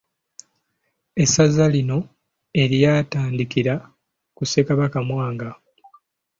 Essaza 1.23 1.63
lino 1.73 1.99
eryatandikira 2.61 3.73
ku 4.35 4.43
Ssekabaka 4.45 4.97
Mwanga 5.07 5.49